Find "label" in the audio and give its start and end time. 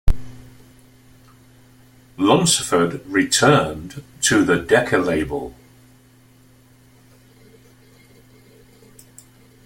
4.97-5.53